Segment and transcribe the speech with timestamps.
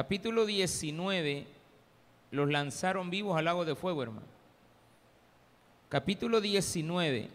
[0.00, 1.44] capítulo 19,
[2.30, 4.26] los lanzaron vivos al lago de fuego, hermano.
[5.90, 7.28] Capítulo 19,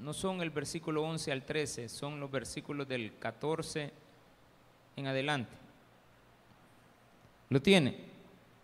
[0.00, 3.92] no son el versículo 11 al 13, son los versículos del 14
[4.96, 5.52] en adelante.
[7.50, 7.94] ¿Lo tiene?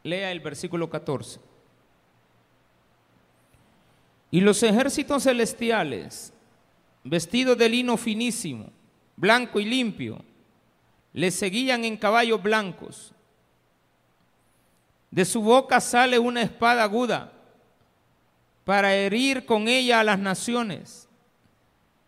[0.02, 1.40] Lea el versículo 14.
[4.30, 6.32] Y los ejércitos celestiales,
[7.04, 8.70] vestidos de lino finísimo,
[9.14, 10.24] blanco y limpio,
[11.12, 13.12] le seguían en caballos blancos.
[15.11, 17.32] De su boca sale una espada aguda
[18.64, 21.08] para herir con ella a las naciones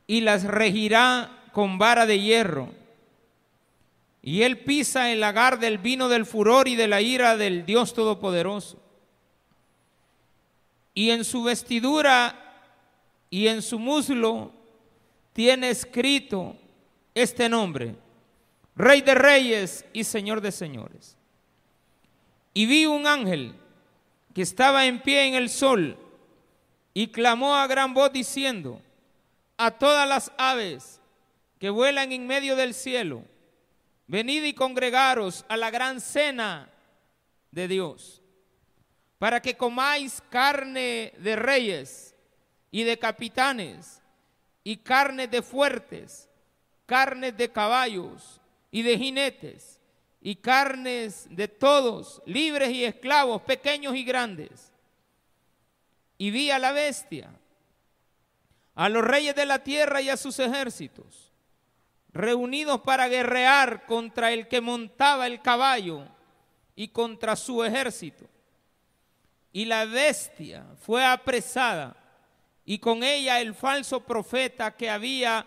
[0.06, 2.72] y las regirá con vara de hierro.
[4.22, 7.92] Y él pisa el lagar del vino del furor y de la ira del Dios
[7.92, 8.80] Todopoderoso.
[10.94, 12.40] Y en su vestidura
[13.28, 14.52] y en su muslo
[15.34, 16.56] tiene escrito
[17.14, 17.96] este nombre,
[18.76, 21.16] Rey de Reyes y Señor de Señores.
[22.52, 23.54] Y vi un ángel
[24.34, 25.96] que estaba en pie en el sol
[26.92, 28.80] y clamó a gran voz diciendo,
[29.56, 31.00] a todas las aves
[31.58, 33.24] que vuelan en medio del cielo,
[34.08, 36.68] venid y congregaros a la gran cena
[37.52, 38.22] de Dios,
[39.18, 42.14] para que comáis carne de reyes
[42.72, 44.00] y de capitanes,
[44.64, 46.28] y carne de fuertes,
[46.86, 48.40] carnes de caballos
[48.74, 49.78] y de jinetes,
[50.20, 54.72] y carnes de todos, libres y esclavos, pequeños y grandes.
[56.18, 57.30] Y vi a la bestia
[58.74, 61.30] a los reyes de la tierra y a sus ejércitos,
[62.12, 66.08] reunidos para guerrear contra el que montaba el caballo
[66.74, 68.28] y contra su ejército.
[69.52, 71.96] Y la bestia fue apresada
[72.64, 75.46] y con ella el falso profeta que había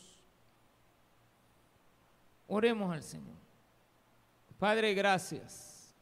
[2.53, 3.37] Oremos al Señor.
[4.59, 5.95] Padre, gracias.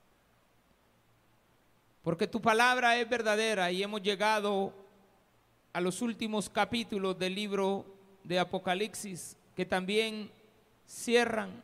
[2.01, 4.73] Porque tu palabra es verdadera y hemos llegado
[5.71, 7.85] a los últimos capítulos del libro
[8.23, 10.31] de Apocalipsis que también
[10.87, 11.61] cierran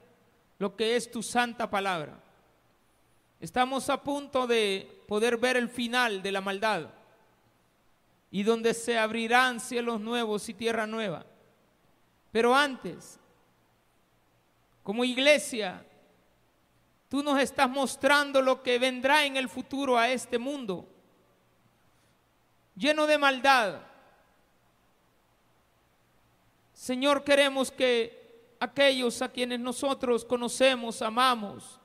[0.59, 2.19] lo que es tu santa palabra.
[3.39, 6.89] Estamos a punto de poder ver el final de la maldad
[8.29, 11.25] y donde se abrirán cielos nuevos y tierra nueva.
[12.31, 13.19] Pero antes,
[14.85, 15.83] como iglesia,
[17.09, 20.87] tú nos estás mostrando lo que vendrá en el futuro a este mundo,
[22.75, 23.81] lleno de maldad,
[26.71, 31.79] Señor, queremos que aquellos a quienes nosotros conocemos, amamos,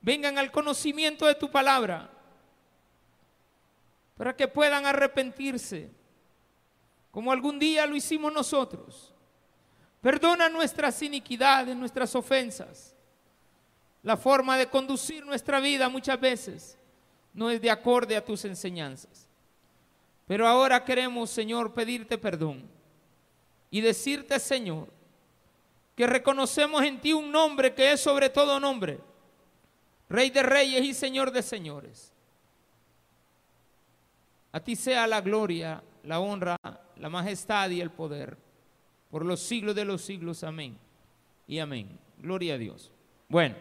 [0.00, 2.10] vengan al conocimiento de tu palabra,
[4.16, 5.90] para que puedan arrepentirse,
[7.10, 9.09] como algún día lo hicimos nosotros.
[10.00, 12.94] Perdona nuestras iniquidades, nuestras ofensas.
[14.02, 16.78] La forma de conducir nuestra vida muchas veces
[17.34, 19.28] no es de acorde a tus enseñanzas.
[20.26, 22.62] Pero ahora queremos, Señor, pedirte perdón
[23.70, 24.88] y decirte, Señor,
[25.94, 29.00] que reconocemos en ti un nombre que es sobre todo nombre,
[30.08, 32.12] Rey de reyes y Señor de señores.
[34.50, 36.56] A ti sea la gloria, la honra,
[36.96, 38.36] la majestad y el poder
[39.10, 40.44] por los siglos de los siglos.
[40.44, 40.76] Amén.
[41.46, 41.98] Y amén.
[42.18, 42.90] Gloria a Dios.
[43.28, 43.56] Bueno,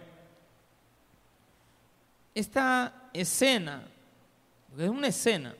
[2.33, 3.87] esta escena,
[4.77, 5.55] es una escena,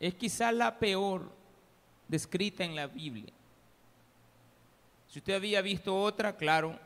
[0.00, 1.30] es quizás la peor
[2.08, 3.32] descrita en la Biblia.
[5.08, 6.78] Si usted había visto otra, claro,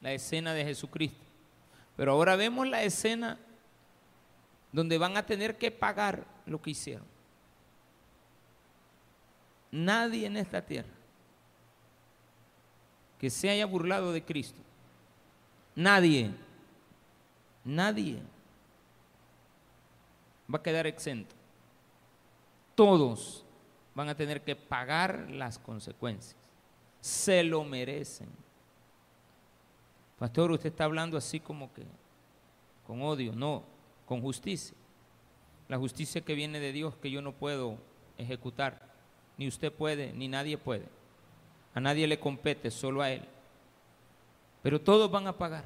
[0.00, 1.24] la escena de Jesucristo.
[1.96, 3.38] Pero ahora vemos la escena
[4.72, 7.06] donde van a tener que pagar lo que hicieron.
[9.70, 10.91] Nadie en esta tierra
[13.22, 14.60] que se haya burlado de Cristo,
[15.76, 16.32] nadie,
[17.64, 18.20] nadie
[20.52, 21.32] va a quedar exento.
[22.74, 23.44] Todos
[23.94, 26.34] van a tener que pagar las consecuencias.
[27.00, 28.28] Se lo merecen.
[30.18, 31.84] Pastor, usted está hablando así como que
[32.88, 33.62] con odio, no,
[34.04, 34.76] con justicia.
[35.68, 37.78] La justicia que viene de Dios que yo no puedo
[38.18, 38.80] ejecutar,
[39.38, 41.01] ni usted puede, ni nadie puede.
[41.74, 43.26] A nadie le compete, solo a Él.
[44.62, 45.64] Pero todos van a pagar.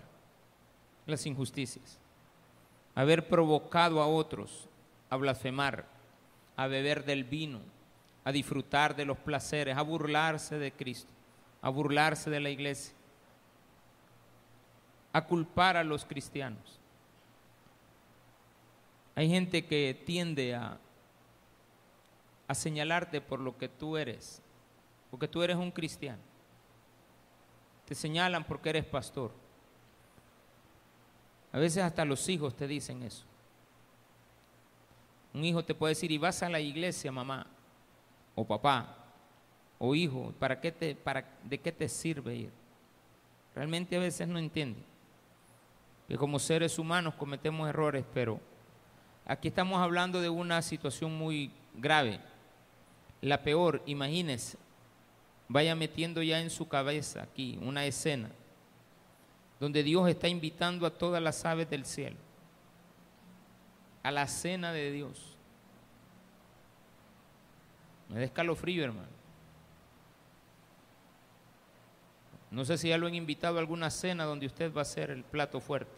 [1.07, 1.99] las injusticias,
[2.97, 4.69] haber provocado a otros
[5.09, 5.87] a blasfemar,
[6.57, 7.61] a beber del vino,
[8.25, 11.11] a disfrutar de los placeres, a burlarse de Cristo,
[11.63, 12.93] a burlarse de la iglesia,
[15.13, 16.81] a culpar a los cristianos.
[19.15, 20.79] Hay gente que tiende a,
[22.49, 24.43] a señalarte por lo que tú eres,
[25.17, 26.21] porque tú eres un cristiano.
[27.87, 29.33] Te señalan porque eres pastor.
[31.55, 33.25] A veces hasta los hijos te dicen eso.
[35.33, 37.47] Un hijo te puede decir, y vas a la iglesia, mamá,
[38.35, 38.95] o papá,
[39.79, 42.51] o hijo, ¿para qué te, para, ¿de qué te sirve ir?
[43.55, 44.81] Realmente a veces no entiende.
[46.09, 48.39] Que como seres humanos cometemos errores, pero
[49.25, 52.21] aquí estamos hablando de una situación muy grave.
[53.23, 54.59] La peor, imagínese,
[55.49, 58.31] vaya metiendo ya en su cabeza aquí una escena
[59.61, 62.27] donde Dios está invitando a todas las aves del cielo
[64.07, 65.37] a la cena de Dios.
[68.09, 69.09] Me da escalofrío, hermano.
[72.53, 75.11] No sé si ya lo han invitado a alguna cena donde usted va a ser
[75.11, 75.91] el plato fuerte.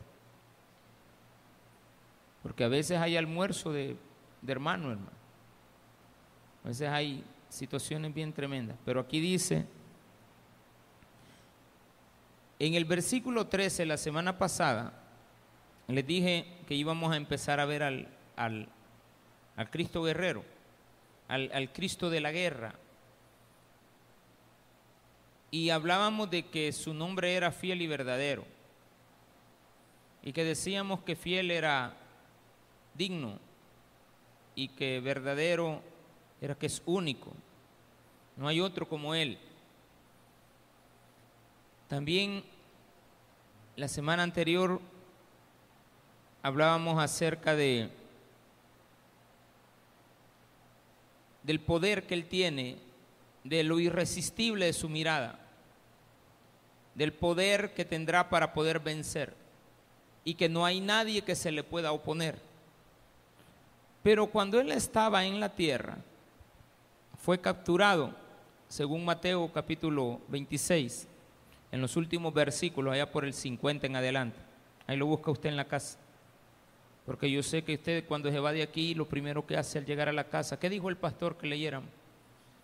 [2.43, 3.99] Porque a veces hay almuerzo de,
[4.41, 5.19] de hermano, hermano.
[6.65, 8.77] A veces hay situaciones bien tremendas.
[8.85, 9.67] Pero aquí dice,
[12.59, 14.93] en el versículo 13, la semana pasada,
[15.87, 18.69] les dije que íbamos a empezar a ver al, al,
[19.71, 20.45] Cristo guerrero,
[21.29, 22.75] al, al Cristo de la guerra.
[25.51, 28.45] Y hablábamos de que su nombre era fiel y verdadero.
[30.23, 31.97] Y que decíamos que fiel era
[32.95, 33.39] digno
[34.55, 35.81] y que verdadero
[36.41, 37.33] era que es único.
[38.37, 39.39] No hay otro como Él.
[41.89, 42.45] También
[43.77, 44.81] la semana anterior
[46.43, 47.91] hablábamos acerca de
[51.43, 52.77] del poder que Él tiene,
[53.43, 55.39] de lo irresistible de su mirada,
[56.95, 59.33] del poder que tendrá para poder vencer
[60.25, 62.39] y que no hay nadie que se le pueda oponer.
[64.03, 65.97] Pero cuando Él estaba en la tierra,
[67.19, 68.15] fue capturado,
[68.69, 71.07] según Mateo capítulo 26,
[71.73, 74.39] en los últimos versículos, allá por el 50 en adelante.
[74.87, 75.99] Ahí lo busca usted en la casa.
[77.05, 79.85] Porque yo sé que usted cuando se va de aquí, lo primero que hace al
[79.85, 81.85] llegar a la casa, ¿qué dijo el pastor que leyeran?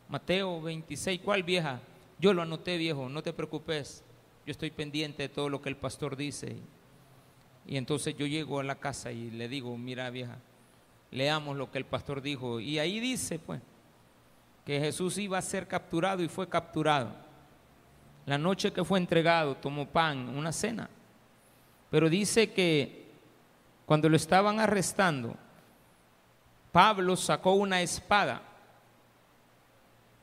[0.08, 1.80] Mateo 26, ¿cuál vieja?
[2.18, 4.04] Yo lo anoté viejo, no te preocupes,
[4.46, 6.56] yo estoy pendiente de todo lo que el pastor dice.
[7.66, 10.38] Y entonces yo llego a la casa y le digo, mira vieja,
[11.10, 12.60] leamos lo que el pastor dijo.
[12.60, 13.60] Y ahí dice, pues,
[14.64, 17.12] que Jesús iba a ser capturado y fue capturado.
[18.26, 20.88] La noche que fue entregado, tomó pan, una cena.
[21.90, 23.12] Pero dice que
[23.84, 25.36] cuando lo estaban arrestando,
[26.72, 28.42] Pablo sacó una espada,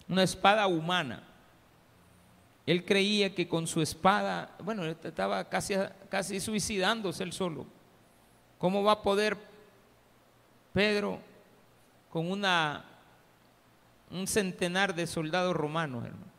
[0.09, 1.23] una espada humana.
[2.65, 5.75] Él creía que con su espada, bueno, estaba casi,
[6.09, 7.65] casi suicidándose él solo.
[8.57, 9.37] ¿Cómo va a poder
[10.73, 11.19] Pedro
[12.09, 12.85] con una,
[14.11, 16.31] un centenar de soldados romanos, hermano?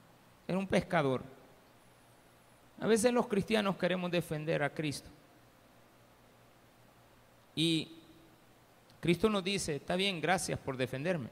[0.46, 1.22] Era un pescador.
[2.80, 5.08] A veces los cristianos queremos defender a Cristo.
[7.54, 7.92] Y
[9.00, 11.28] Cristo nos dice, está bien, gracias por defenderme.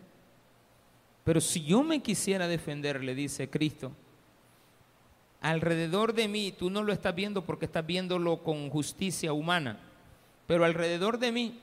[1.25, 3.93] Pero si yo me quisiera defender, le dice Cristo,
[5.41, 9.79] alrededor de mí, tú no lo estás viendo porque estás viéndolo con justicia humana,
[10.47, 11.61] pero alrededor de mí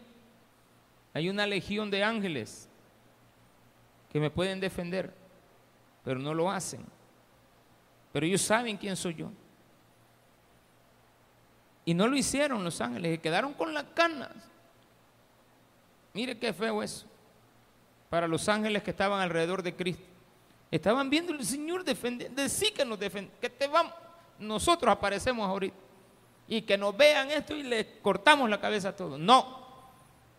[1.14, 2.67] hay una legión de ángeles
[4.18, 5.14] que me pueden defender,
[6.04, 6.84] pero no lo hacen.
[8.12, 9.30] Pero ellos saben quién soy yo.
[11.86, 14.32] Y no lo hicieron los ángeles, se quedaron con las canas.
[16.16, 17.06] Mire qué feo eso.
[18.10, 20.04] Para los ángeles que estaban alrededor de Cristo.
[20.72, 23.94] Estaban viendo el Señor defender, decir que nos defiende, que te vamos,
[24.40, 25.78] nosotros aparecemos ahorita.
[26.48, 29.20] Y que nos vean esto y les cortamos la cabeza a todos.
[29.20, 29.68] No.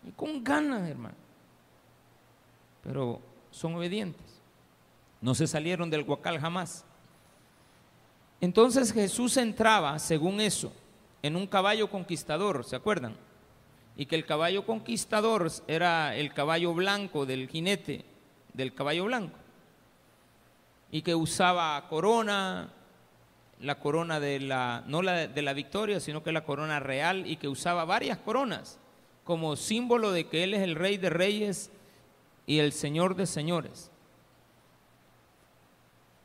[0.03, 1.15] Y con ganas, hermano.
[2.83, 3.28] Pero
[3.59, 4.39] son obedientes.
[5.19, 6.85] No se salieron del guacal jamás.
[8.39, 10.71] Entonces Jesús entraba, según eso,
[11.21, 13.17] en un caballo conquistador, ¿se acuerdan?
[13.97, 18.05] Y que el caballo conquistador era el caballo blanco del jinete
[18.53, 19.37] del caballo blanco.
[20.89, 22.69] Y que usaba corona,
[23.59, 27.35] la corona de la, no la de la victoria, sino que la corona real, y
[27.35, 28.79] que usaba varias coronas
[29.25, 31.71] como símbolo de que Él es el rey de reyes
[32.49, 33.89] y el señor de señores.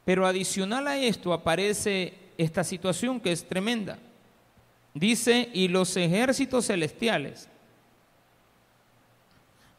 [0.04, 3.98] Pero adicional a esto aparece esta situación que es tremenda
[4.94, 7.48] dice, y los ejércitos celestiales,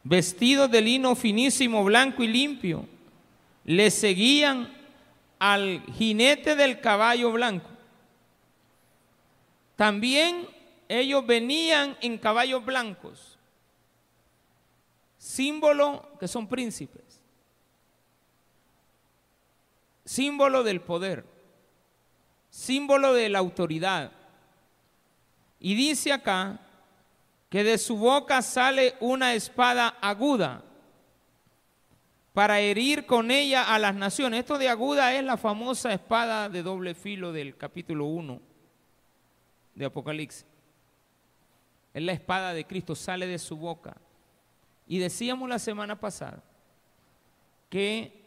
[0.04, 2.86] vestidos de lino finísimo, blanco y limpio,
[3.64, 4.72] le seguían
[5.38, 7.70] al jinete del caballo blanco.
[9.74, 10.46] También
[10.88, 13.35] ellos venían en caballos blancos,
[15.26, 17.20] símbolo que son príncipes,
[20.04, 21.24] símbolo del poder,
[22.48, 24.12] símbolo de la autoridad.
[25.58, 26.60] Y dice acá
[27.50, 30.62] que de su boca sale una espada aguda
[32.32, 34.40] para herir con ella a las naciones.
[34.40, 38.40] Esto de aguda es la famosa espada de doble filo del capítulo 1
[39.74, 40.46] de Apocalipsis.
[41.92, 43.96] Es la espada de Cristo, sale de su boca.
[44.86, 46.42] Y decíamos la semana pasada
[47.68, 48.24] que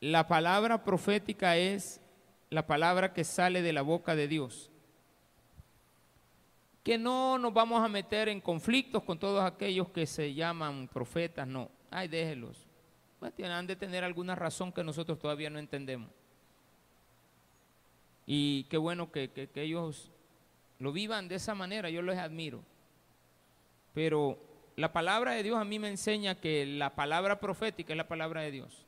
[0.00, 2.00] la palabra profética es
[2.48, 4.70] la palabra que sale de la boca de Dios.
[6.82, 11.46] Que no nos vamos a meter en conflictos con todos aquellos que se llaman profetas,
[11.46, 11.70] no.
[11.90, 12.66] Ay, déjelos.
[13.20, 16.10] Pues han de tener alguna razón que nosotros todavía no entendemos.
[18.26, 20.10] Y qué bueno que, que ellos
[20.78, 22.62] lo vivan de esa manera, yo les admiro.
[23.92, 24.38] Pero
[24.80, 28.40] la palabra de Dios a mí me enseña que la palabra profética es la palabra
[28.40, 28.86] de Dios.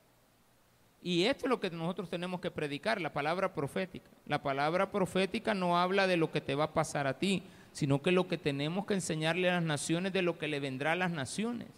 [1.02, 4.08] Y esto es lo que nosotros tenemos que predicar, la palabra profética.
[4.26, 8.00] La palabra profética no habla de lo que te va a pasar a ti, sino
[8.00, 10.96] que lo que tenemos que enseñarle a las naciones de lo que le vendrá a
[10.96, 11.68] las naciones.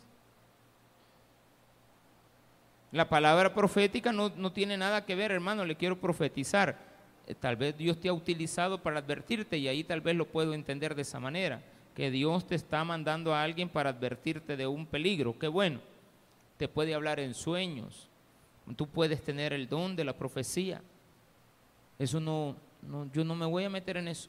[2.92, 6.78] La palabra profética no, no tiene nada que ver, hermano, le quiero profetizar.
[7.26, 10.54] Eh, tal vez Dios te ha utilizado para advertirte y ahí tal vez lo puedo
[10.54, 11.62] entender de esa manera,
[11.94, 15.38] que Dios te está mandando a alguien para advertirte de un peligro.
[15.38, 15.80] Qué bueno,
[16.56, 18.08] te puede hablar en sueños,
[18.76, 20.82] tú puedes tener el don de la profecía.
[21.98, 24.28] Eso no, no yo no me voy a meter en eso.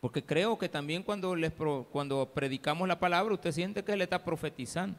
[0.00, 1.52] Porque creo que también cuando, les
[1.90, 4.98] cuando predicamos la palabra, usted siente que le está profetizando.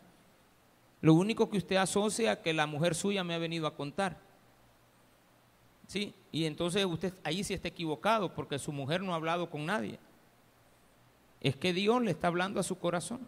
[1.02, 4.18] Lo único que usted asocia que la mujer suya me ha venido a contar.
[5.88, 6.14] ¿Sí?
[6.32, 9.98] Y entonces usted ahí sí está equivocado porque su mujer no ha hablado con nadie.
[11.42, 13.28] Es que Dios le está hablando a su corazón.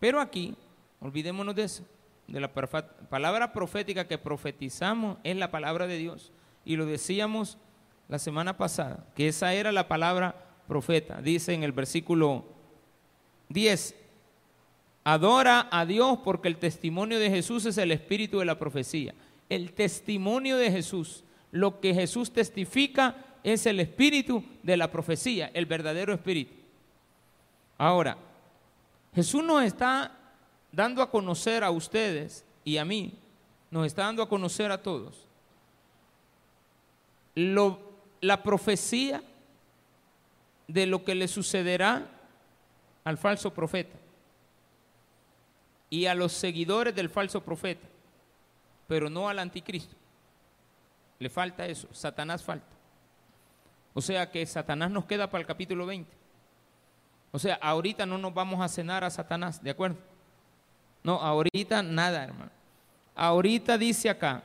[0.00, 0.54] Pero aquí,
[1.00, 1.84] olvidémonos de eso,
[2.26, 6.32] de la palabra profética que profetizamos es la palabra de Dios.
[6.64, 7.58] Y lo decíamos
[8.08, 10.34] la semana pasada, que esa era la palabra
[10.66, 11.20] profeta.
[11.20, 12.44] Dice en el versículo
[13.50, 13.94] 10,
[15.04, 19.14] adora a Dios porque el testimonio de Jesús es el espíritu de la profecía.
[19.48, 25.66] El testimonio de Jesús lo que Jesús testifica es el espíritu de la profecía, el
[25.66, 26.52] verdadero espíritu.
[27.76, 28.16] Ahora,
[29.14, 30.12] Jesús nos está
[30.72, 33.18] dando a conocer a ustedes y a mí,
[33.70, 35.26] nos está dando a conocer a todos
[37.34, 39.22] la profecía
[40.68, 42.08] de lo que le sucederá
[43.04, 43.96] al falso profeta
[45.90, 47.86] y a los seguidores del falso profeta,
[48.86, 49.94] pero no al anticristo.
[51.18, 52.66] Le falta eso, Satanás falta.
[53.92, 56.23] O sea que Satanás nos queda para el capítulo 20.
[57.34, 59.96] O sea, ahorita no nos vamos a cenar a Satanás, ¿de acuerdo?
[61.02, 62.52] No, ahorita nada, hermano.
[63.12, 64.44] Ahorita dice acá,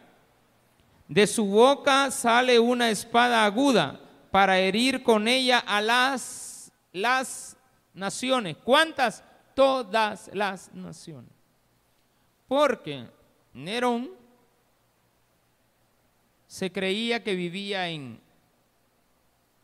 [1.07, 3.99] de su boca sale una espada aguda
[4.31, 7.55] para herir con ella a las, las
[7.93, 8.57] naciones.
[8.57, 9.23] ¿Cuántas?
[9.53, 11.29] Todas las naciones.
[12.47, 13.05] Porque
[13.53, 14.09] Nerón
[16.47, 18.19] se creía que vivía en,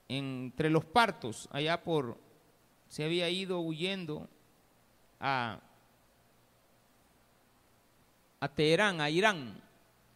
[0.09, 2.23] entre los partos, allá por,
[2.95, 4.29] se había ido huyendo
[5.19, 5.59] a,
[8.55, 9.61] Teherán, a Irán,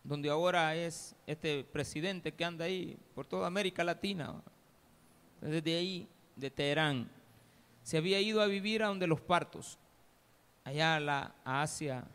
[0.01, 4.41] donde ahora es este presidente que anda ahí por toda América Latina,
[5.41, 6.07] desde ahí,
[6.37, 7.11] de Teherán,
[7.83, 9.77] se había ido a vivir a donde los partos,
[10.63, 12.05] allá a la Asia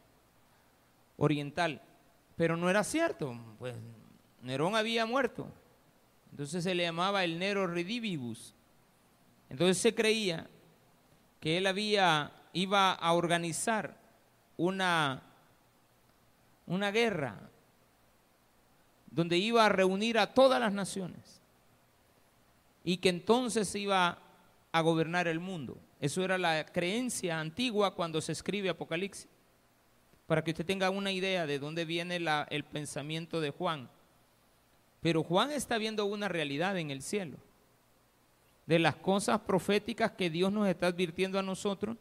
[1.18, 1.83] Oriental,
[2.37, 3.76] pero no era cierto, pues
[4.40, 5.47] Nerón había muerto.
[6.30, 8.54] Entonces se le llamaba el Nero Redivivus.
[9.50, 10.49] Entonces se creía
[11.45, 13.99] que él había, iba a organizar
[14.57, 15.23] una,
[16.67, 17.39] una guerra
[19.11, 21.43] donde iba a reunir a todas las naciones
[22.83, 24.17] y que entonces iba
[24.73, 25.77] a gobernar el mundo.
[26.01, 29.29] Eso era la creencia antigua cuando se escribe Apocalipsis,
[30.27, 32.17] para que usted tenga una idea de dónde viene
[32.49, 33.91] el pensamiento de Juan.
[35.03, 37.37] Pero Juan está viendo una realidad en el cielo,
[38.66, 41.97] de las cosas proféticas que Dios nos está advirtiendo a nosotros,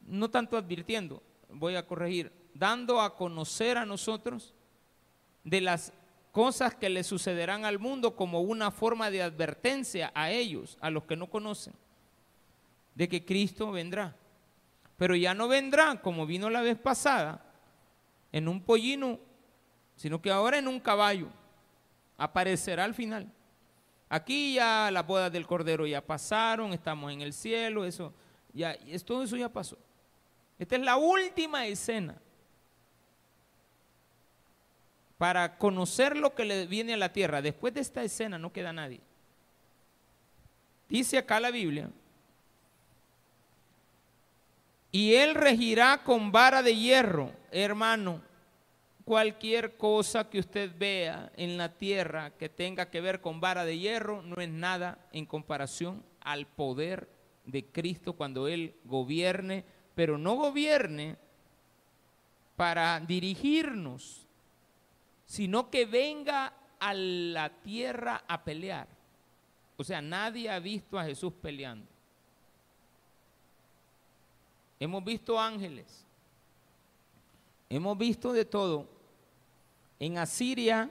[0.00, 4.54] no tanto advirtiendo, voy a corregir, dando a conocer a nosotros
[5.42, 5.92] de las
[6.32, 11.04] cosas que le sucederán al mundo como una forma de advertencia a ellos, a los
[11.04, 11.74] que no conocen,
[12.94, 14.16] de que Cristo vendrá.
[14.96, 17.44] Pero ya no vendrá como vino la vez pasada,
[18.32, 19.20] en un pollino,
[19.94, 21.28] sino que ahora en un caballo.
[22.16, 23.30] Aparecerá al final.
[24.14, 28.12] Aquí ya las bodas del Cordero ya pasaron, estamos en el cielo, eso
[28.52, 29.76] ya, todo eso ya pasó.
[30.56, 32.14] Esta es la última escena
[35.18, 37.42] para conocer lo que le viene a la tierra.
[37.42, 39.00] Después de esta escena no queda nadie.
[40.88, 41.90] Dice acá la Biblia,
[44.92, 48.22] y él regirá con vara de hierro, hermano.
[49.04, 53.78] Cualquier cosa que usted vea en la tierra que tenga que ver con vara de
[53.78, 57.08] hierro no es nada en comparación al poder
[57.44, 61.18] de Cristo cuando Él gobierne, pero no gobierne
[62.56, 64.26] para dirigirnos,
[65.26, 68.88] sino que venga a la tierra a pelear.
[69.76, 71.86] O sea, nadie ha visto a Jesús peleando.
[74.78, 76.06] Hemos visto ángeles.
[77.68, 78.93] Hemos visto de todo.
[79.98, 80.90] En Asiria,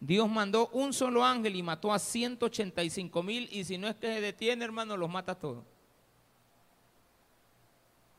[0.00, 3.48] Dios mandó un solo ángel y mató a 185 mil.
[3.50, 5.64] Y si no es que se detiene, hermano, los mata todos.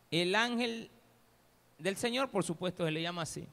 [0.10, 0.90] El ángel
[1.78, 3.48] del Señor, por supuesto, se le llama así.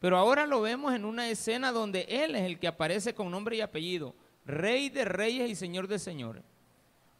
[0.00, 3.56] Pero ahora lo vemos en una escena donde Él es el que aparece con nombre
[3.56, 6.44] y apellido, Rey de reyes y Señor de señores.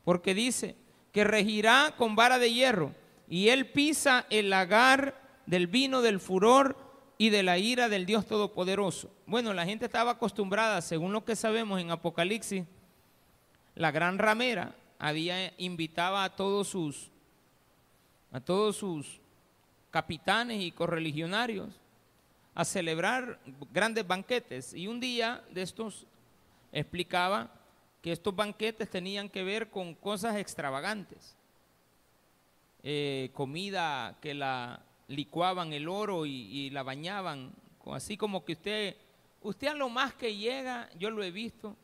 [0.04, 0.76] Porque dice
[1.10, 2.92] que regirá con vara de hierro
[3.28, 6.76] y Él pisa el lagar del vino del furor
[7.18, 9.10] y de la ira del Dios Todopoderoso.
[9.26, 12.64] Bueno, la gente estaba acostumbrada, según lo que sabemos en Apocalipsis,
[13.74, 17.10] la gran ramera había invitaba a todos sus
[18.32, 19.20] a todos sus
[19.90, 21.68] capitanes y correligionarios
[22.54, 23.38] a celebrar
[23.72, 24.74] grandes banquetes.
[24.74, 26.06] Y un día de estos
[26.72, 27.50] explicaba
[28.02, 31.36] que estos banquetes tenían que ver con cosas extravagantes.
[32.82, 37.52] Eh, comida que la licuaban el oro y, la bañaban,
[37.92, 38.96] así como que usted,
[39.42, 41.76] usted a lo más que llega, yo lo he visto,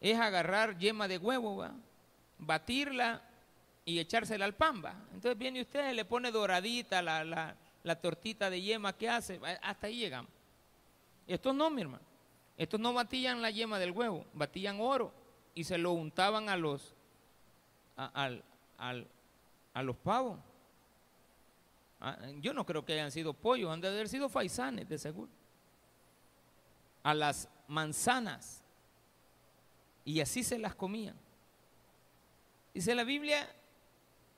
[0.00, 1.66] es agarrar yema de huevo,
[2.38, 3.22] batirla
[3.84, 4.82] y echársela al pan.
[5.12, 7.56] Entonces viene usted, le pone doradita la, la
[7.88, 10.30] la tortita de yema que hace, hasta ahí llegamos.
[11.26, 12.04] Estos no, mi hermano.
[12.56, 15.12] Estos no batían la yema del huevo, batían oro
[15.54, 16.94] y se lo untaban a los,
[17.96, 18.30] a,
[19.82, 20.38] los pavos.
[22.00, 25.30] Ah, yo no creo que hayan sido pollos, han de haber sido faisanes, de seguro.
[27.02, 28.62] A las manzanas.
[30.04, 31.16] Y así se las comían.
[32.72, 33.48] Dice la Biblia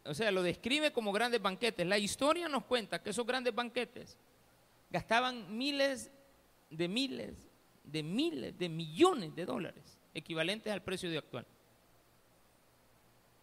[0.05, 1.87] o sea, lo describe como grandes banquetes.
[1.87, 4.17] La historia nos cuenta que esos grandes banquetes
[4.91, 6.11] gastaban miles
[6.71, 7.49] de miles,
[7.85, 11.47] de miles, de millones de dólares, equivalentes al precio de actual.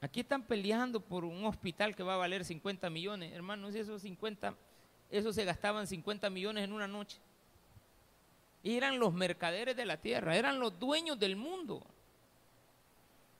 [0.01, 3.33] Aquí están peleando por un hospital que va a valer 50 millones.
[3.33, 4.55] Hermanos, esos 50,
[5.09, 7.17] esos se gastaban 50 millones en una noche.
[8.63, 11.85] Y eran los mercaderes de la tierra, eran los dueños del mundo.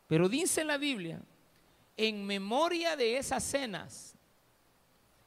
[0.08, 1.20] Pero dice la Biblia
[1.98, 4.14] en memoria de esas cenas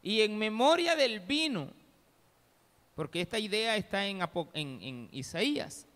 [0.02, 1.68] y en memoria del vino,
[2.94, 5.86] porque esta idea está en, Isaías,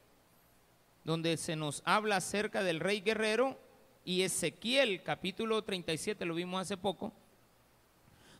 [1.05, 3.59] donde se nos habla acerca del rey guerrero,
[4.05, 7.13] y Ezequiel capítulo 37, lo vimos hace poco,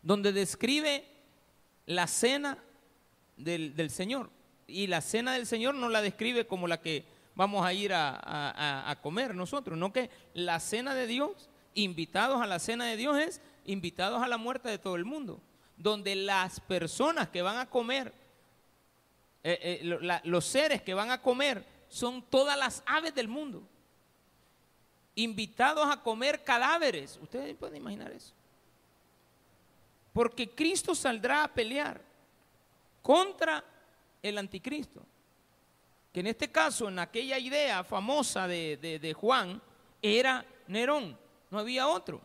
[0.03, 1.05] donde describe
[1.87, 2.59] la cena
[3.37, 4.31] del, Señor.
[4.67, 8.91] Y la cena del Señor no la describe como la que vamos a ir a,
[8.91, 13.19] a comer nosotros, no que la cena de Dios invitados a la cena de Dios
[13.19, 15.41] es invitados a la muerte de todo el mundo,
[15.77, 18.13] donde las personas que van a comer,
[19.43, 23.67] eh, eh, los seres que van a comer son todas las aves del mundo,
[25.15, 27.19] invitados a comer cadáveres.
[27.23, 28.33] Ustedes pueden imaginar eso.
[30.13, 32.01] Porque Cristo saldrá a pelear
[33.03, 33.65] contra
[34.23, 35.05] el anticristo.
[36.13, 39.61] Que en este caso, en aquella idea famosa de, de Juan,
[40.01, 41.19] era Nerón
[41.55, 42.21] no había otro.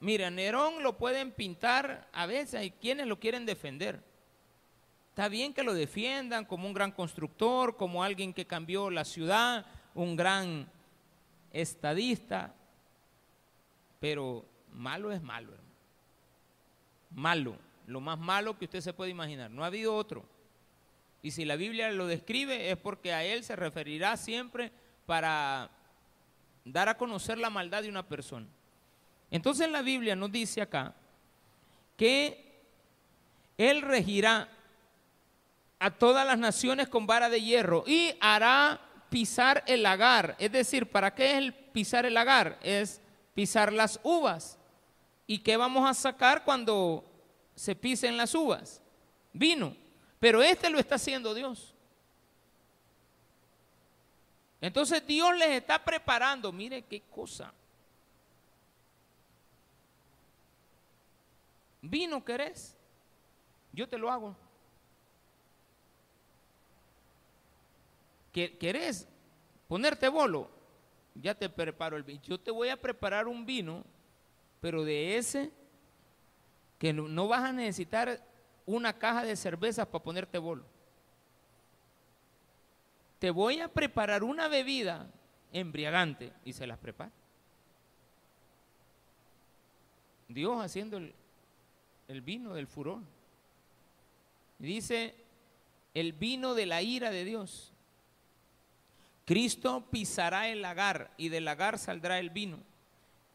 [0.00, 4.02] Mira, Nerón lo pueden pintar a veces, hay quienes lo quieren defender.
[5.10, 9.66] Está bien que lo defiendan como un gran constructor, como alguien que cambió la ciudad,
[9.94, 10.71] un gran
[11.52, 12.54] estadista,
[14.00, 15.52] pero malo es malo.
[17.10, 19.50] Malo, lo más malo que usted se puede imaginar.
[19.50, 20.24] No ha habido otro.
[21.22, 24.72] Y si la Biblia lo describe es porque a él se referirá siempre
[25.06, 25.70] para
[26.64, 28.46] dar a conocer la maldad de una persona.
[29.30, 30.94] Entonces la Biblia nos dice acá
[31.96, 32.52] que
[33.56, 34.48] Él regirá
[35.78, 38.80] a todas las naciones con vara de hierro y hará
[39.12, 40.34] pisar el lagar.
[40.38, 42.58] Es decir, ¿para qué es el pisar el lagar?
[42.62, 42.98] Es
[43.34, 44.58] pisar las uvas.
[45.26, 47.04] ¿Y qué vamos a sacar cuando
[47.54, 48.80] se pisen las uvas?
[49.34, 49.76] Vino.
[50.18, 51.74] Pero este lo está haciendo Dios.
[54.62, 57.52] Entonces Dios les está preparando, mire qué cosa.
[61.82, 62.78] Vino querés,
[63.72, 64.34] yo te lo hago.
[68.32, 69.06] ¿Querés
[69.68, 70.50] ponerte bolo?
[71.14, 72.22] Ya te preparo el vino.
[72.22, 73.84] Yo te voy a preparar un vino,
[74.60, 75.50] pero de ese
[76.78, 78.26] que no, vas a necesitar
[78.66, 80.64] una caja de cervezas para ponerte bolo.
[83.18, 85.08] Te voy a preparar una bebida
[85.52, 87.12] embriagante y se las prepara.
[90.26, 91.14] Dios haciendo el,
[92.08, 93.00] el vino del furor.
[94.58, 95.14] Dice,
[95.94, 97.71] el vino de la ira de Dios.
[99.24, 102.58] Cristo pisará el lagar y del lagar saldrá el vino.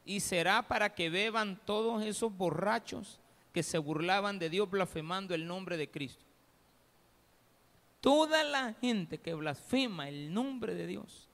[0.05, 3.19] Y será para que beban todos esos borrachos
[3.53, 6.23] que se burlaban de Dios blasfemando el nombre de Cristo.
[8.01, 11.27] Toda la gente que blasfema el nombre de Dios,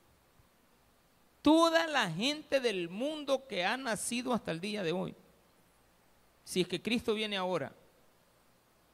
[1.41, 5.13] toda la gente del mundo que ha nacido hasta el día de hoy,
[6.43, 7.73] si es que Cristo viene ahora,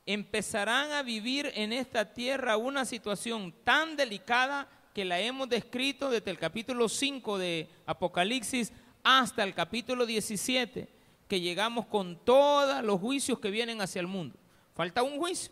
[0.06, 6.32] empezarán a vivir en esta tierra una situación tan delicada que la hemos descrito desde
[6.32, 8.72] el capítulo 5 de Apocalipsis
[9.04, 10.88] hasta el capítulo 17,
[11.28, 14.36] que llegamos con todos los juicios que vienen hacia el mundo.
[14.76, 15.52] Falta un juicio.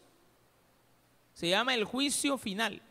[1.34, 2.82] Se llama el juicio final.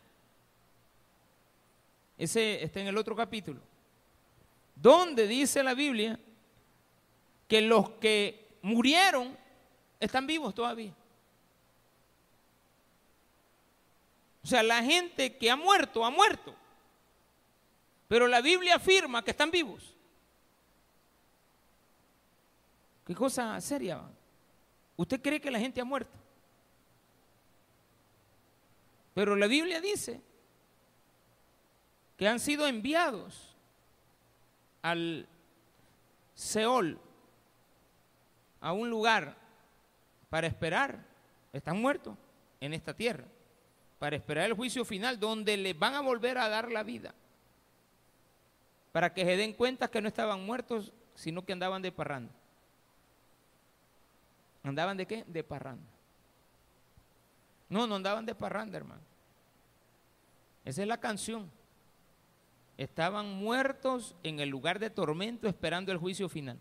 [2.17, 3.61] Ese está en el otro capítulo.
[4.75, 6.19] Donde dice la Biblia
[7.49, 9.37] que los que murieron,
[10.01, 10.93] están vivos todavía.
[14.47, 16.55] O sea, la gente que ha muerto, ha muerto.
[18.07, 19.93] Pero la Biblia afirma que están vivos.
[23.05, 24.01] Qué cosa seria.
[24.95, 26.17] ¿Usted cree que la gente ha muerto?
[29.15, 30.21] Pero la Biblia dice
[32.17, 33.53] que han sido enviados
[34.81, 35.27] al
[36.37, 37.01] Seol,
[38.61, 39.37] a un lugar
[40.31, 41.05] para esperar,
[41.53, 42.17] están muertos
[42.61, 43.25] en esta tierra,
[43.99, 47.15] para esperar el juicio final donde les van a volver a dar la vida,
[48.93, 52.33] para que se den cuenta que no estaban muertos, sino que andaban de parranda.
[54.63, 55.25] ¿Andaban de qué?
[55.27, 55.87] De parranda.
[57.69, 59.03] No, no andaban de parranda, hermano.
[60.65, 61.51] Esa es la canción.
[62.77, 66.59] Estaban muertos en el lugar de tormento esperando el juicio final.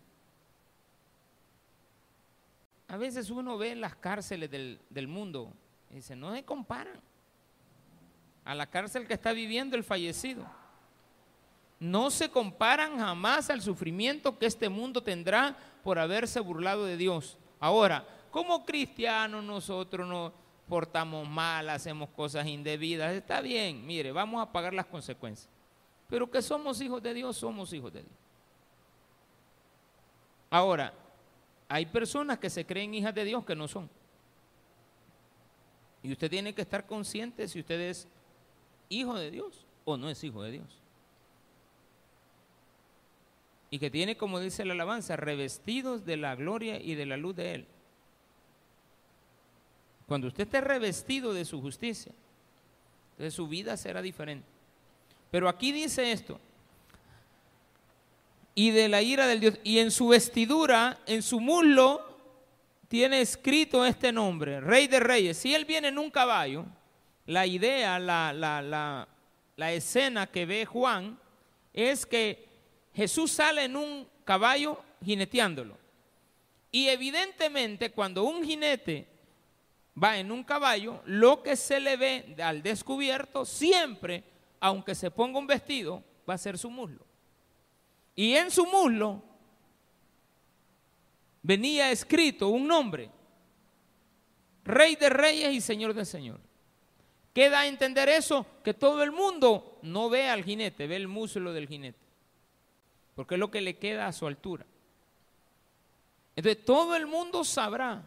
[2.88, 5.52] A veces uno ve en las cárceles del, mundo
[5.90, 7.02] y dice, no se comparan
[8.46, 10.46] a la cárcel que está viviendo el fallecido.
[11.80, 17.38] No se comparan jamás al sufrimiento que este mundo tendrá por haberse burlado de Dios.
[17.60, 20.32] Ahora, como cristianos nosotros nos
[20.70, 25.50] portamos mal, hacemos cosas indebidas, está bien, mire, vamos a pagar las consecuencias.
[26.08, 28.16] Pero que somos hijos de Dios, somos hijos de Dios.
[30.50, 30.94] Ahora,
[31.68, 33.90] hay personas que se creen hijas de Dios que no son.
[36.04, 38.08] Y usted tiene que estar consciente si usted es
[38.90, 40.82] hijo de Dios o no es hijo de Dios.
[43.70, 47.36] Y que tiene, como dice la alabanza, revestidos de la gloria y de la luz
[47.36, 47.66] de Él.
[50.08, 52.12] Cuando usted esté revestido de su justicia,
[53.12, 54.48] entonces su vida será diferente.
[55.32, 56.40] Pero aquí dice esto,
[58.56, 59.60] y de la ira del Dios.
[59.64, 62.16] Y en su vestidura, en su muslo,
[62.88, 65.38] tiene escrito este nombre, Rey de Reyes.
[65.38, 66.66] Si él viene en un caballo,
[67.26, 69.08] la idea, la, la,
[69.56, 71.20] la escena que ve Juan
[71.74, 72.48] es que
[72.94, 75.78] Jesús sale en un caballo jineteándolo.
[76.72, 79.08] Y evidentemente cuando un jinete
[80.02, 84.24] va en un caballo, lo que se le ve al descubierto siempre,
[84.60, 87.06] aunque se ponga un vestido, va a ser su muslo.
[88.16, 89.22] Y en su muslo
[91.42, 93.10] venía escrito un nombre,
[94.64, 96.40] Rey de Reyes y Señor de Señor.
[97.36, 101.52] Queda a entender eso, que todo el mundo no ve al jinete, ve el muslo
[101.52, 102.00] del jinete,
[103.14, 104.66] porque es lo que le queda a su altura.
[106.38, 108.06] Entonces todo el mundo sabrá.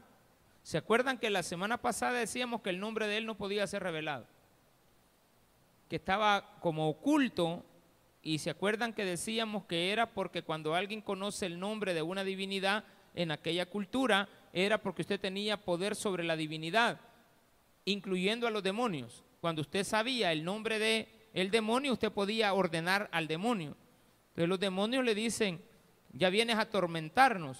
[0.63, 3.83] ¿Se acuerdan que la semana pasada decíamos que el nombre de él no podía ser
[3.83, 4.25] revelado?
[5.91, 7.67] Que estaba como oculto
[8.23, 12.25] y se acuerdan que decíamos que era porque cuando alguien conoce el nombre de una
[12.25, 12.83] divinidad
[13.15, 16.99] en aquella cultura, era porque usted tenía poder sobre la divinidad.
[17.93, 19.25] Incluyendo a los demonios.
[19.41, 23.77] Cuando usted sabía el nombre de el demonio, usted podía ordenar al demonio.
[24.31, 25.63] Entonces los demonios le dicen,
[26.13, 27.59] ya vienes a atormentarnos.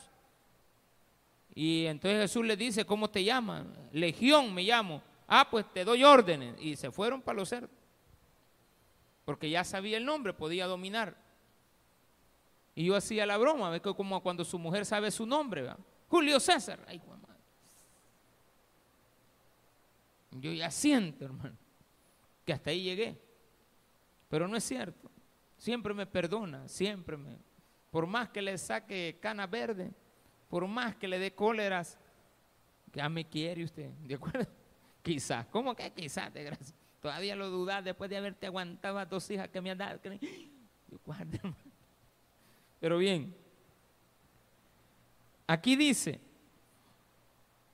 [1.55, 3.73] Y entonces Jesús le dice, ¿cómo te llaman?
[3.93, 5.03] Legión me llamo.
[5.27, 6.55] Ah, pues te doy órdenes.
[6.61, 7.71] Y se fueron para los cerdos.
[9.25, 11.17] Porque ya sabía el nombre, podía dominar.
[12.75, 13.83] Y yo hacía la broma, ¿ves?
[13.83, 15.69] como cuando su mujer sabe su nombre,
[16.09, 16.79] Julio César.
[16.87, 17.01] Ay,
[20.33, 21.57] yo ya siento, hermano,
[22.45, 23.19] que hasta ahí llegué.
[24.29, 25.11] Pero no es cierto.
[25.57, 27.39] Siempre me perdona, siempre me.
[27.91, 29.93] Por más que le saque cana verde,
[30.49, 31.99] por más que le dé cóleras,
[32.93, 34.47] ya me quiere usted, ¿de acuerdo?
[35.03, 36.33] Quizás, ¿cómo que quizás?
[36.35, 36.75] De gracia?
[37.01, 40.01] Todavía lo dudas después de haberte aguantado a dos hijas que me han dado.
[42.81, 43.35] Pero bien,
[45.47, 46.21] aquí dice,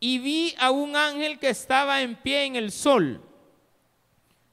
[0.06, 3.22] y vi a un ángel que estaba en pie en el sol.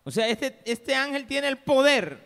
[0.06, 2.26] O sea, este, este ángel tiene el poder.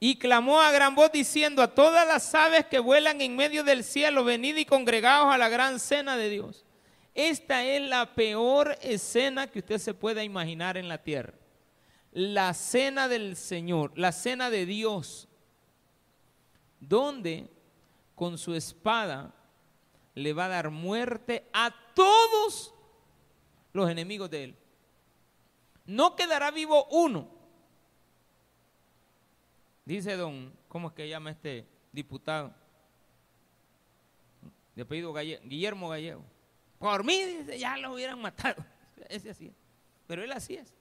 [0.00, 3.84] Y clamó a gran voz diciendo a todas las aves que vuelan en medio del
[3.84, 6.64] cielo, venid y congregaos a la gran cena de Dios.
[7.14, 11.34] Esta es la peor escena que usted se pueda imaginar en la tierra.
[12.10, 15.28] La cena del Señor, la cena de Dios,
[16.80, 17.48] donde
[18.16, 19.35] con su espada
[20.16, 22.74] le va a dar muerte a todos
[23.72, 24.56] los enemigos de él.
[25.84, 27.28] No quedará vivo uno.
[29.84, 32.52] Dice don, ¿cómo es que llama este diputado?
[34.74, 36.24] De apellido Guillermo Gallego.
[36.78, 38.64] Por mí, dice, ya lo hubieran matado.
[39.10, 39.54] Ese así es.
[40.06, 40.72] Pero él así es.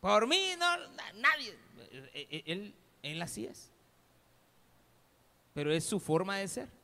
[0.00, 0.76] Por mí, no,
[1.16, 1.56] nadie.
[2.46, 3.70] Él, él así es.
[5.54, 6.81] Pero es su forma de ser.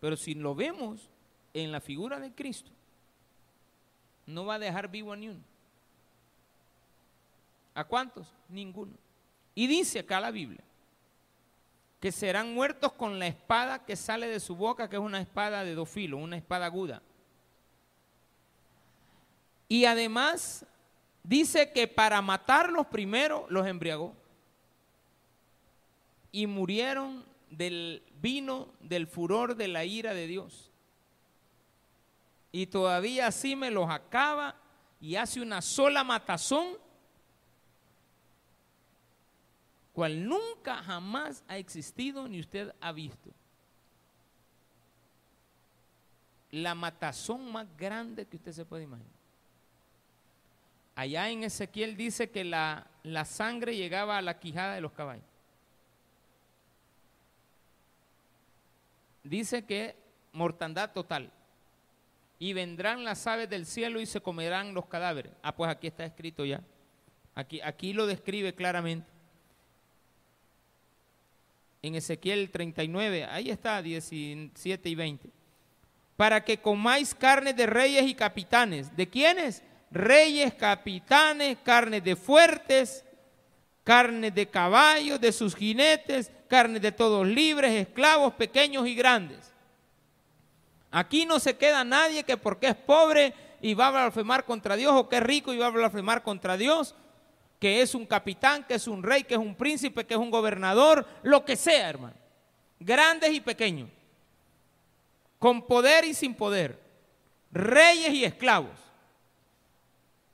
[0.00, 1.08] Pero si lo vemos
[1.54, 2.70] en la figura de Cristo,
[4.26, 5.42] no va a dejar vivo a ni uno.
[7.74, 8.26] ¿A cuántos?
[8.48, 8.92] Ninguno.
[9.54, 10.62] Y dice acá la Biblia
[12.00, 15.64] que serán muertos con la espada que sale de su boca, que es una espada
[15.64, 17.02] de dos filos, una espada aguda.
[19.68, 20.64] Y además
[21.22, 24.14] dice que para matarlos primero los embriagó.
[26.30, 30.70] Y murieron del vino del furor de la ira de Dios.
[32.52, 34.56] Y todavía así me los acaba
[35.00, 36.78] y hace una sola matazón,
[39.92, 43.30] cual nunca jamás ha existido ni usted ha visto.
[46.50, 49.16] La matazón más grande que usted se puede imaginar.
[50.94, 55.35] Allá en Ezequiel dice que la, la sangre llegaba a la quijada de los caballos.
[59.28, 59.96] Dice que
[60.32, 61.32] mortandad total.
[62.38, 65.32] Y vendrán las aves del cielo y se comerán los cadáveres.
[65.42, 66.60] Ah, pues aquí está escrito ya.
[67.34, 69.08] Aquí, aquí lo describe claramente.
[71.82, 75.30] En Ezequiel 39, ahí está 17 y 20.
[76.16, 78.94] Para que comáis carne de reyes y capitanes.
[78.96, 79.62] ¿De quiénes?
[79.90, 83.04] Reyes, capitanes, carne de fuertes,
[83.84, 89.52] carne de caballos, de sus jinetes, carne de todos libres, esclavos, pequeños y grandes.
[90.90, 94.92] Aquí no se queda nadie que porque es pobre y va a blasfemar contra Dios
[94.94, 96.94] o que es rico y va a blasfemar contra Dios,
[97.58, 100.30] que es un capitán, que es un rey, que es un príncipe, que es un
[100.30, 102.16] gobernador, lo que sea, hermano.
[102.78, 103.88] Grandes y pequeños,
[105.38, 106.78] con poder y sin poder,
[107.50, 108.78] reyes y esclavos.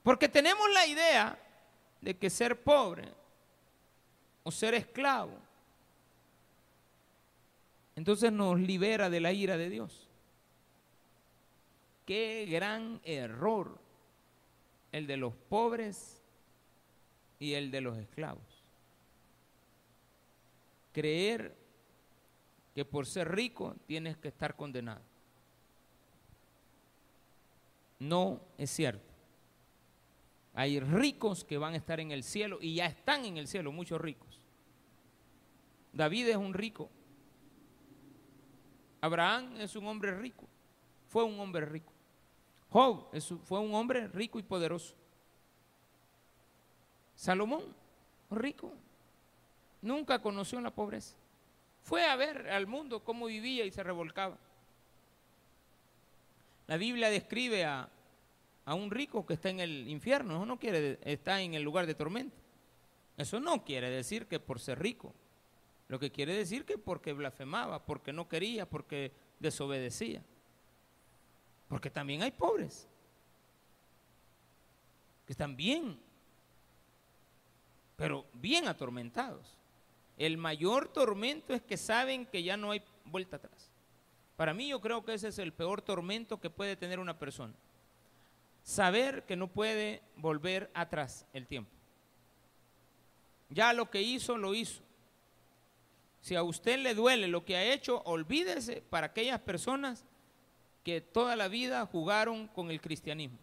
[0.02, 1.38] Porque tenemos la idea
[2.00, 3.08] de que ser pobre
[4.42, 5.38] o ser esclavo,
[7.96, 10.08] entonces nos libera de la ira de Dios.
[12.06, 13.78] Qué gran error
[14.90, 16.22] el de los pobres
[17.38, 18.64] y el de los esclavos.
[20.92, 21.56] Creer
[22.74, 25.02] que por ser rico tienes que estar condenado.
[27.98, 29.12] No es cierto.
[30.54, 33.72] Hay ricos que van a estar en el cielo y ya están en el cielo,
[33.72, 34.40] muchos ricos.
[35.92, 36.90] David es un rico.
[39.02, 40.46] Abraham es un hombre rico.
[41.08, 41.92] Fue un hombre rico.
[42.70, 43.10] Job
[43.44, 44.94] fue un hombre rico y poderoso.
[47.14, 47.64] Salomón,
[48.30, 48.72] rico.
[49.82, 51.16] Nunca conoció la pobreza.
[51.82, 54.38] Fue a ver al mundo cómo vivía y se revolcaba.
[56.68, 57.88] La Biblia describe a,
[58.64, 61.86] a un rico que está en el infierno, eso no quiere, está en el lugar
[61.86, 62.36] de tormenta.
[63.16, 65.12] Eso no quiere decir que por ser rico,
[65.92, 70.24] lo que quiere decir que porque blasfemaba, porque no quería, porque desobedecía.
[71.68, 72.88] Porque también hay pobres.
[75.26, 76.00] que están bien,
[77.94, 79.58] pero bien atormentados.
[80.16, 83.70] El mayor tormento es que saben que ya no hay vuelta atrás.
[84.38, 87.52] Para mí yo creo que ese es el peor tormento que puede tener una persona.
[88.62, 91.70] Saber que no puede volver atrás el tiempo.
[93.50, 94.82] Ya lo que hizo, lo hizo.
[96.22, 100.04] Si a usted le duele lo que ha hecho, olvídese para aquellas personas
[100.84, 103.38] que toda la vida jugaron con el cristianismo.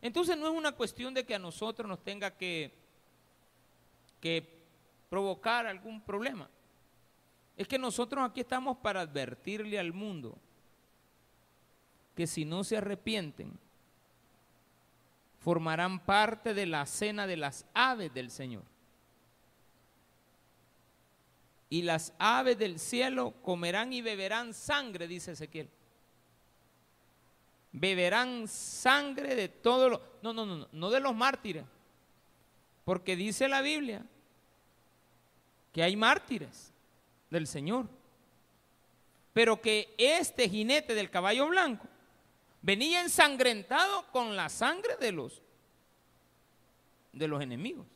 [0.00, 2.72] Entonces no es una cuestión de que a nosotros nos tenga que,
[4.20, 4.48] que
[5.10, 6.48] provocar algún problema.
[7.58, 10.38] Es que nosotros aquí estamos para advertirle al mundo
[12.16, 13.58] que si no se arrepienten,
[15.40, 18.71] formarán parte de la cena de las aves del Señor
[21.72, 25.70] y las aves del cielo comerán y beberán sangre, dice Ezequiel.
[27.72, 30.00] Beberán sangre de todos los...
[30.20, 31.64] No, no, no, no de los mártires.
[32.84, 34.04] Porque dice la Biblia
[35.72, 36.74] que hay mártires
[37.30, 37.88] del Señor.
[39.32, 41.88] Pero que este jinete del caballo blanco
[42.60, 45.40] venía ensangrentado con la sangre de los
[47.14, 47.86] de los enemigos.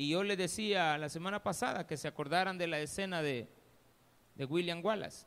[0.00, 3.46] Y yo le decía la semana pasada que se acordaran de la escena de,
[4.48, 5.26] William Wallace,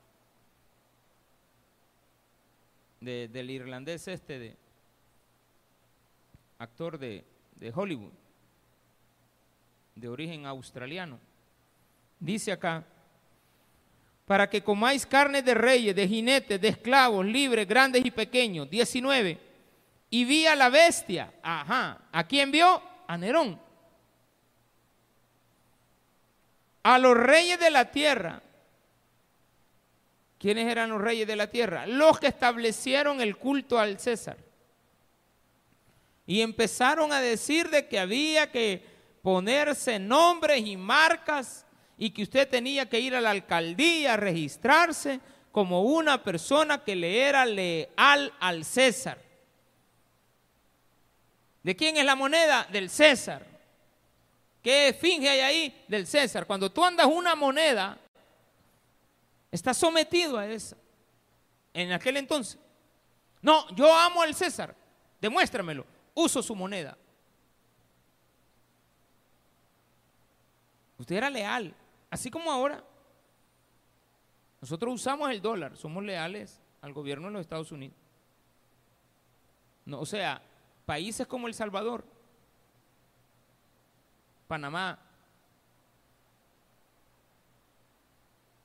[3.00, 4.58] del irlandés este, de,
[6.58, 7.24] actor de,
[7.58, 8.14] de Hollywood,
[9.94, 11.20] de origen australiano.
[12.20, 12.84] Dice acá,
[14.26, 18.68] para que comáis carne de reyes, de jinetes, de esclavos, libres, grandes y pequeños.
[18.72, 19.40] 19.
[20.10, 21.32] Y vi a la bestia.
[21.44, 22.08] Ajá.
[22.12, 22.82] ¿A quién vio?
[23.06, 23.62] A Nerón
[26.84, 28.42] a los reyes de la tierra.
[30.38, 31.88] ¿Quiénes eran los reyes de la tierra?
[31.88, 34.38] Los que establecieron el culto al César.
[36.28, 38.86] Y empezaron a decir de que había que
[39.22, 41.66] ponerse nombres y marcas
[41.98, 45.22] y que usted tenía que ir a la alcaldía a registrarse
[45.54, 49.18] como una persona que le era leal al César.
[51.62, 52.68] ¿De quién es la moneda?
[52.70, 53.53] Del César.
[54.64, 56.48] ¿Qué finge hay ahí del César?
[56.48, 58.00] Cuando tú andas una moneda,
[59.52, 60.78] estás sometido a esa.
[61.74, 62.58] En aquel entonces.
[63.42, 64.74] No, yo amo al César.
[65.20, 65.86] Demuéstramelo.
[66.14, 66.98] Uso su moneda.
[70.98, 71.76] Usted era leal.
[72.10, 72.82] Así como ahora.
[74.62, 75.76] Nosotros usamos el dólar.
[75.76, 77.98] Somos leales al gobierno de los Estados Unidos.
[79.84, 80.42] No, o sea,
[80.86, 82.06] países como El Salvador
[84.54, 85.00] Panamá,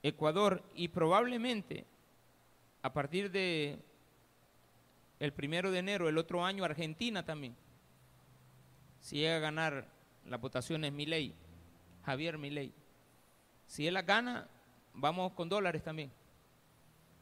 [0.03, 1.87] Ecuador y probablemente
[2.83, 3.79] a partir de
[5.19, 7.57] el primero de enero del otro año Argentina también.
[9.01, 9.89] Si llega a ganar
[10.27, 11.35] las votaciones Milei,
[12.05, 12.71] Javier Milei.
[13.67, 14.47] Si él la gana,
[14.93, 16.13] vamos con dólares también.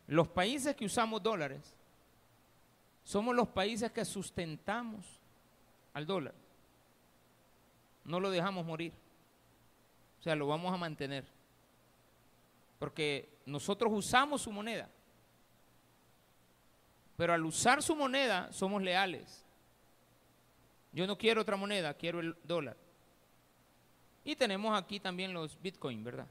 [0.09, 1.77] Los países que usamos dólares
[3.05, 5.07] somos los países que sustentamos
[5.95, 6.35] al dólar
[8.07, 8.93] no lo dejamos morir.
[10.21, 11.25] O sea, lo vamos a mantener.
[12.79, 14.89] Porque nosotros usamos su moneda.
[17.17, 19.45] Pero al usar su moneda somos leales.
[20.93, 22.77] Yo no quiero otra moneda, quiero el dólar.
[24.25, 26.27] Y tenemos aquí también los bitcoins, ¿verdad?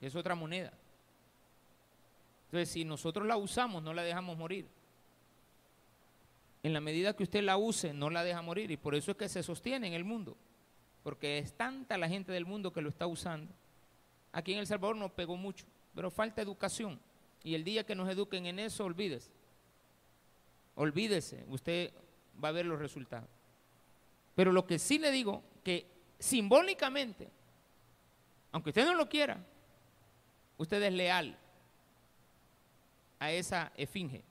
[0.00, 0.72] Es otra moneda.
[2.46, 4.66] Entonces, si nosotros la usamos, no la dejamos morir.
[6.62, 8.70] En la medida que usted la use, no la deja morir.
[8.70, 10.36] Y por eso es que se sostiene en el mundo
[11.02, 13.52] porque es tanta la gente del mundo que lo está usando.
[14.32, 17.00] Aquí en El Salvador nos pegó mucho, pero falta educación.
[17.44, 19.30] Y el día que nos eduquen en eso, olvídese.
[20.74, 21.92] Olvídese, usted
[22.42, 23.28] va a ver los resultados.
[24.34, 25.86] Pero lo que sí le digo, que
[26.18, 27.28] simbólicamente,
[28.52, 29.44] aunque usted no lo quiera,
[30.56, 31.36] usted es leal
[33.18, 34.24] a esa esfinge.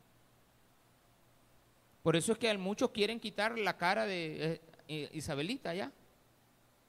[2.01, 5.91] Por eso es que muchos quieren quitar la cara de eh, eh, Isabelita ya.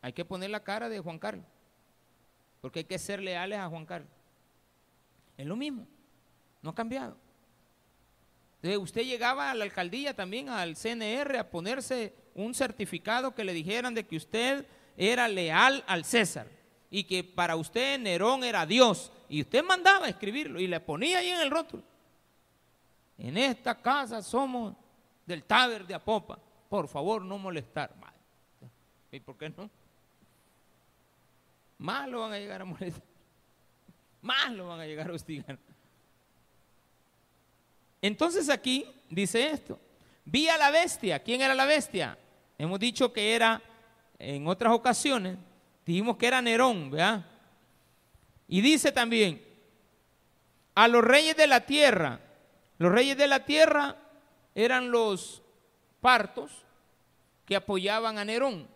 [0.03, 1.46] Hay que poner la cara de Juan Carlos,
[2.61, 4.11] porque hay que ser leales a Juan Carlos.
[5.38, 5.86] Es lo mismo,
[6.61, 7.16] no ha cambiado.
[8.80, 13.94] Usted llegaba a la alcaldía también, al CNR, a ponerse un certificado que le dijeran
[13.94, 16.46] de que usted era leal al César
[16.90, 19.11] y que para usted Nerón era Dios.
[19.28, 21.82] Y usted mandaba a escribirlo y le ponía ahí en el rótulo.
[23.18, 24.74] En esta casa somos
[25.26, 26.38] del Taber de Apopa.
[26.68, 27.92] Por favor, no molestar.
[29.11, 29.68] ¿Y por qué no?
[31.83, 33.03] Más lo van a llegar a molestar,
[34.22, 35.59] más lo van a llegar a hostigar.
[38.01, 39.78] Entonces aquí dice esto,
[40.24, 41.18] Vi a la bestia.
[41.18, 42.16] ¿Quién era la bestia?
[42.59, 43.61] Hemos dicho que era,
[44.18, 45.37] en otras ocasiones,
[45.85, 47.24] dijimos que era Nerón, ¿verdad?
[48.47, 49.43] Y dice también,
[50.74, 52.20] a los reyes de la tierra,
[52.78, 53.97] los reyes de la tierra
[54.55, 55.43] eran los
[56.01, 56.53] partos
[57.47, 58.68] que apoyaban a Nerón,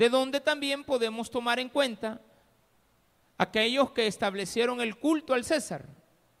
[0.00, 2.22] de donde también podemos tomar en cuenta
[3.36, 5.84] aquellos que establecieron el culto al César,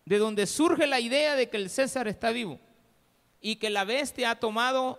[0.06, 2.58] de donde surge la idea de que el César está vivo
[3.38, 4.98] y que la bestia ha tomado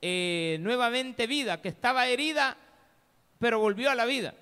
[0.00, 2.56] eh, nuevamente vida, que estaba herida,
[3.38, 4.34] pero volvió a la vida.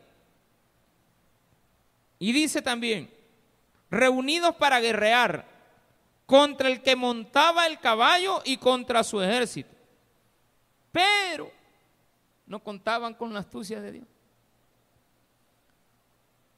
[2.18, 3.11] Y dice también,
[3.90, 5.44] reunidos para guerrear
[6.24, 9.76] contra el que montaba el caballo y contra su ejército.
[10.90, 11.59] Pero
[12.51, 14.07] no contaban con la astucia de Dios.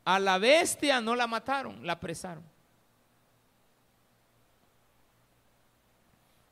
[0.06, 2.42] A la bestia no la mataron, la apresaron.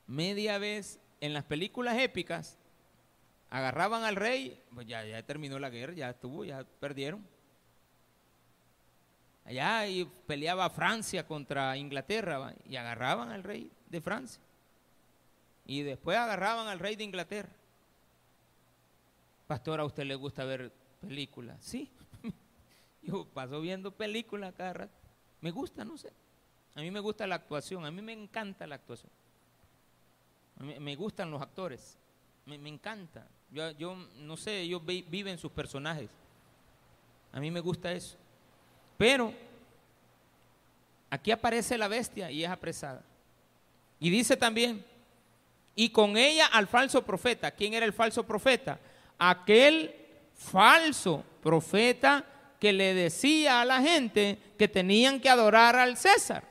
[0.05, 2.55] Media vez en las películas épicas
[3.49, 7.25] agarraban al rey, pues ya, ya terminó la guerra, ya estuvo, ya perdieron.
[9.43, 14.39] Allá y peleaba Francia contra Inglaterra y agarraban al rey de Francia.
[15.65, 17.49] Y después agarraban al rey de Inglaterra.
[19.51, 20.71] Pastor, ¿a usted le gusta ver
[21.01, 21.57] películas?
[21.59, 21.91] Sí.
[23.01, 24.97] Yo paso viendo películas cada rato.
[25.41, 26.13] Me gusta, no sé.
[26.73, 29.11] A mí me gusta la actuación, a mí me encanta la actuación.
[30.79, 31.97] Me gustan los actores,
[32.45, 33.27] me, encanta.
[33.49, 36.09] Yo, yo, no sé, ellos viven sus personajes.
[37.33, 38.15] A mí me gusta eso.
[38.97, 39.33] Pero
[41.09, 43.03] aquí aparece la bestia y es apresada.
[43.99, 44.85] Y dice también,
[45.75, 47.51] y con ella al falso profeta.
[47.51, 48.79] ¿Quién era el falso profeta?
[49.23, 49.95] Aquel
[50.33, 52.25] falso profeta
[52.59, 56.43] que le decía a la gente que tenían que adorar al César.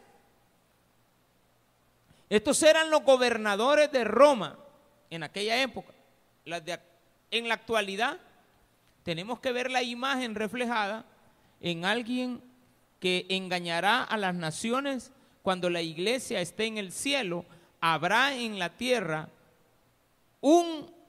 [2.29, 4.57] Estos eran los gobernadores de Roma
[5.11, 5.93] en aquella época.
[6.45, 8.19] en la actualidad
[9.03, 11.05] tenemos que ver la imagen reflejada
[11.61, 12.41] en alguien
[13.01, 15.11] que engañará a las naciones
[15.43, 17.45] cuando la iglesia esté en el cielo,
[17.81, 19.29] habrá en la tierra
[20.41, 21.00] un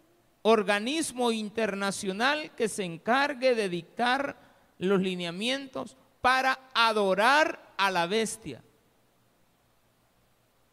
[0.42, 4.38] organismo internacional que se encargue de dictar
[4.80, 8.64] los lineamientos para adorar a la bestia.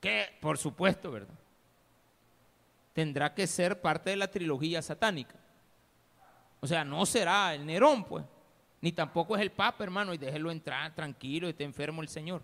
[0.01, 1.35] Que, por supuesto, ¿verdad?
[2.93, 5.37] Tendrá que ser parte de la trilogía satánica.
[6.61, 8.25] O sea, no será el Nerón, pues.
[8.81, 12.43] Ni tampoco es el Papa, hermano, y déjelo entrar tranquilo, esté enfermo el Señor.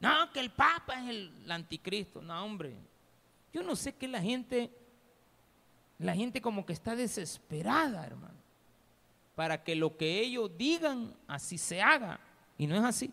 [0.00, 2.20] No, que el Papa es el, anticristo.
[2.22, 2.76] No, hombre.
[3.52, 4.70] Yo no sé qué la gente,
[6.04, 8.34] la gente como que está desesperada, hermano,
[9.34, 12.20] para que lo que ellos digan así se haga.
[12.58, 13.10] Y no es así.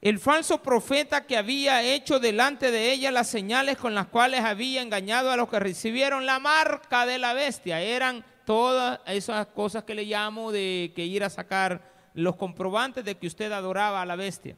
[0.00, 4.82] El falso profeta que había hecho delante de ella las señales con las cuales había
[4.82, 9.94] engañado a los que recibieron la marca de la bestia eran todas esas cosas que
[9.94, 11.80] le llamo de que ir a sacar
[12.12, 14.56] los comprobantes de que usted adoraba a la bestia.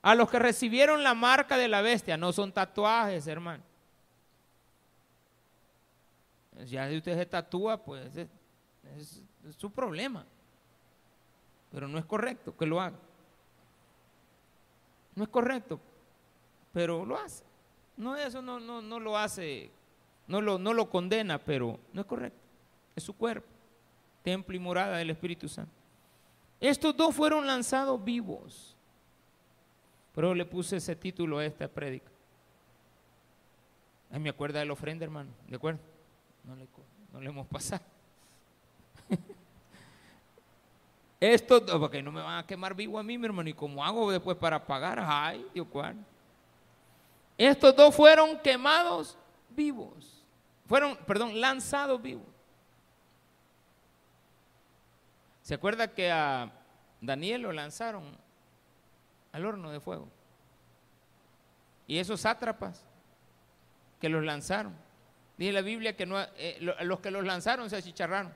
[0.00, 3.73] A los que recibieron la marca de la bestia, no son tatuajes, hermano.
[6.66, 8.28] Ya si usted se tatúa, pues es,
[8.98, 10.24] es su problema.
[11.70, 12.98] Pero no es correcto que lo haga.
[15.14, 15.80] No es correcto,
[16.72, 17.44] pero lo hace.
[17.96, 19.70] No, eso no, no, no lo hace,
[20.26, 22.44] no lo, no lo condena, pero no es correcto
[22.94, 23.48] es su cuerpo,
[24.22, 25.72] templo y morada del Espíritu Santo.
[26.60, 28.76] Estos dos fueron lanzados vivos.
[30.14, 32.10] Pero le puse ese título a esta prédica.
[34.10, 35.80] Ay, me acuerda de la ofrenda, hermano, ¿de acuerdo?
[36.44, 37.82] No le, hemos pasado.
[41.20, 44.10] Esto, porque no me van a quemar vivo a mí, mi hermano, y cómo hago
[44.10, 45.96] después para pagar, ay, Dios cuál.
[47.38, 49.16] Estos dos fueron quemados
[49.50, 50.22] vivos.
[50.66, 52.26] Fueron, perdón, lanzados vivos.
[55.42, 56.50] ¿Se acuerda que a
[57.00, 58.04] Daniel lo lanzaron
[59.32, 60.08] al horno de fuego?
[61.86, 62.84] Y esos sátrapas
[64.00, 64.83] que los lanzaron.
[65.36, 68.32] Dice la Biblia que no, eh, los que los lanzaron se achicharraron.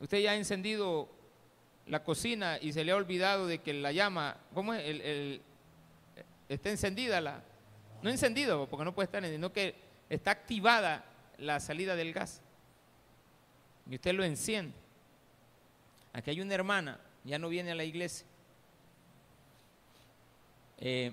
[0.00, 1.08] Usted ya ha encendido
[1.86, 5.40] la cocina y se le ha olvidado de que la llama, ¿cómo es?
[6.48, 7.42] Está encendida la,
[8.02, 9.74] no encendida porque no puede estar, sino que
[10.10, 11.04] está activada
[11.38, 12.40] la salida del gas
[13.88, 14.74] y usted lo enciende.
[16.12, 18.26] Aquí hay una hermana, ya no viene a la iglesia,
[20.78, 21.12] eh,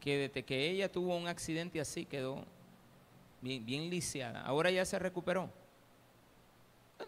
[0.00, 2.44] que desde que ella tuvo un accidente así quedó
[3.40, 4.42] bien, lisiada.
[4.42, 5.50] Ahora ya se recuperó.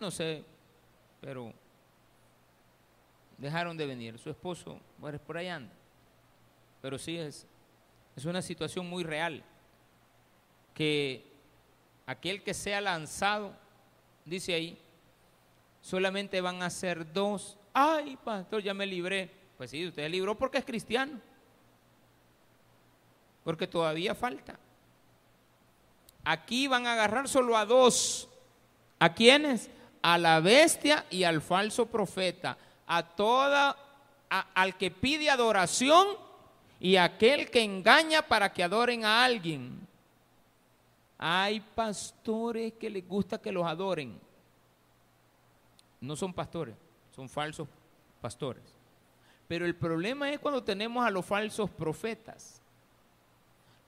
[0.01, 0.45] No sé,
[1.21, 1.53] pero
[3.39, 4.19] dejaron de venir.
[4.19, 5.73] Su esposo, bueno, por ahí anda.
[6.81, 7.47] pero sí es,
[8.17, 9.43] es una situación muy real.
[10.75, 11.31] Que
[12.07, 13.55] aquel que sea lanzado,
[14.25, 14.79] dice ahí,
[15.81, 17.59] solamente van a ser dos.
[17.73, 19.31] Ay, pastor, ya me libré.
[19.57, 21.21] Pues sí, usted libró porque es cristiano.
[23.45, 24.59] Porque todavía falta.
[26.25, 28.29] Aquí van a agarrar solo a dos.
[28.99, 29.71] ¿A quiénes?
[30.03, 32.57] A la bestia y al falso profeta.
[32.87, 33.77] A toda,
[34.55, 36.07] al que pide adoración
[36.79, 39.87] y aquel que engaña para que adoren a alguien.
[41.19, 44.19] Hay pastores que les gusta que los adoren.
[46.01, 46.75] No son pastores,
[47.15, 47.69] son falsos
[48.21, 48.65] pastores.
[49.47, 52.62] Pero el problema es cuando tenemos a los falsos profetas.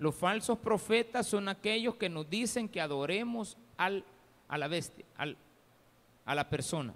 [0.04, 4.04] Los falsos profetas son aquellos que nos dicen que adoremos al,
[4.48, 5.34] a la bestia, al,
[6.26, 6.92] a la persona.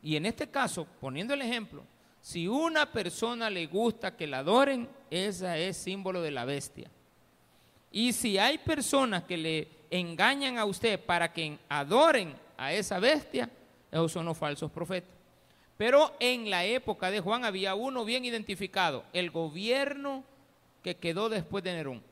[0.00, 1.82] Y en este caso, poniendo el ejemplo,
[2.20, 6.88] si una persona le gusta que la adoren, esa es símbolo de la bestia.
[7.90, 13.50] Y si hay personas que le engañan a usted para que adoren a esa bestia,
[13.90, 15.16] esos son los falsos profetas.
[15.76, 20.22] Pero en la época de Juan había uno bien identificado, el gobierno
[20.88, 22.02] que quedó después de Nerón,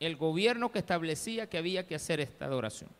[0.00, 2.90] el gobierno que establecía que había que hacer esta adoración.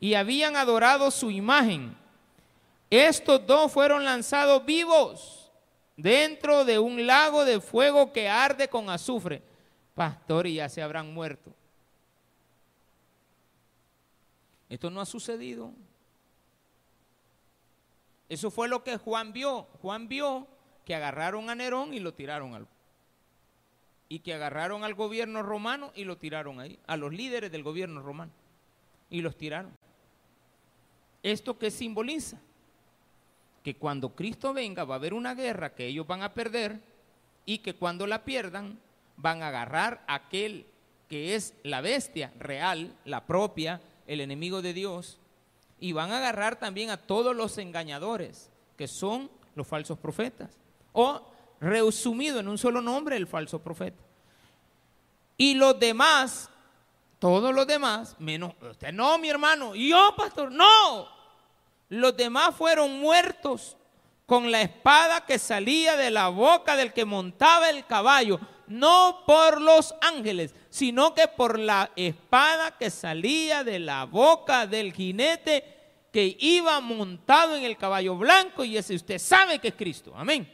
[0.00, 1.96] Y habían adorado su imagen.
[2.90, 5.48] Estos dos fueron lanzados vivos
[5.96, 9.40] dentro de un lago de fuego que arde con azufre.
[9.94, 11.52] Pastor, y ya se habrán muerto.
[14.68, 15.70] Esto no ha sucedido.
[18.28, 19.68] Eso fue lo que Juan vio.
[19.80, 20.48] Juan vio
[20.84, 22.66] que agarraron a Nerón y lo tiraron al
[24.14, 28.00] y que agarraron al gobierno romano y lo tiraron ahí, a los líderes del gobierno
[28.00, 28.30] romano,
[29.10, 29.76] y los tiraron.
[31.20, 32.38] ¿Esto qué simboliza?
[33.64, 36.78] Que cuando Cristo venga va a haber una guerra que ellos van a perder
[37.44, 38.78] y que cuando la pierdan
[39.16, 40.64] van a agarrar a aquel
[41.08, 45.18] que es la bestia real, la propia, el enemigo de Dios,
[45.80, 50.56] y van a agarrar también a todos los engañadores, que son los falsos profetas.
[50.92, 54.02] O resumido en un solo nombre, el falso profeta.
[55.36, 56.48] Y los demás,
[57.18, 61.08] todos los demás, menos usted no, mi hermano, y yo, pastor, no.
[61.88, 63.76] Los demás fueron muertos
[64.26, 69.60] con la espada que salía de la boca del que montaba el caballo, no por
[69.60, 75.74] los ángeles, sino que por la espada que salía de la boca del jinete
[76.10, 80.14] que iba montado en el caballo blanco y ese usted sabe que es Cristo.
[80.16, 80.48] Amén.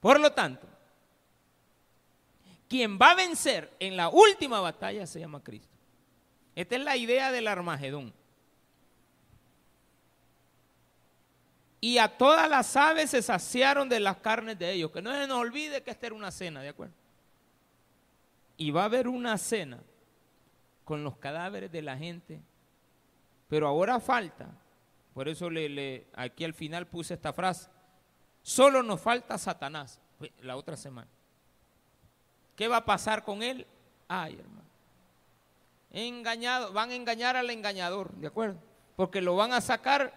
[0.00, 0.66] Por lo tanto,
[2.68, 5.68] quien va a vencer en la última batalla se llama Cristo.
[6.54, 8.12] Esta es la idea del Armagedón.
[11.80, 14.90] Y a todas las aves se saciaron de las carnes de ellos.
[14.90, 16.94] Que no se nos olvide que esta era una cena, ¿de acuerdo?
[18.56, 19.80] Y va a haber una cena
[20.84, 22.40] con los cadáveres de la gente.
[23.48, 24.48] Pero ahora falta,
[25.14, 25.48] por eso
[26.14, 27.68] aquí al final puse esta frase,
[28.42, 29.98] Solo nos falta Satanás
[30.42, 31.08] la otra semana.
[32.56, 33.66] ¿Qué va a pasar con él?
[34.08, 34.60] Ay, hermano.
[35.92, 38.58] Engañado, van a engañar al engañador, ¿de acuerdo?
[38.96, 40.12] Porque lo van a sacar